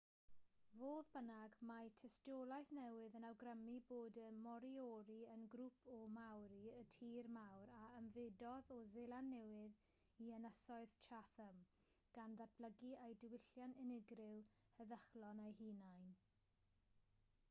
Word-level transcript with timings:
fodd 0.75 1.09
bynnag 1.15 1.55
mae 1.71 1.89
tystiolaeth 2.01 2.71
newydd 2.77 3.17
yn 3.19 3.27
awgrymu 3.27 3.75
bod 3.91 4.17
y 4.21 4.23
moriori 4.45 5.17
yn 5.33 5.43
grŵp 5.55 5.77
o 5.97 5.99
maori 6.15 6.63
y 6.79 6.87
tir 6.97 7.29
mawr 7.37 7.73
a 7.81 7.83
ymfudodd 8.01 8.73
o 8.77 8.79
seland 8.95 9.35
newydd 9.35 9.79
i 10.27 10.33
ynysoedd 10.41 10.97
chatham 11.09 11.63
gan 12.19 12.37
ddatblygu 12.43 12.93
eu 13.05 13.19
diwylliant 13.27 13.81
unigryw 13.87 14.43
heddychlon 14.83 15.45
eu 15.47 15.57
hunain 15.63 16.11